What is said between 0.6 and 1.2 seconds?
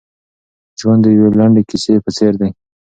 ژوند د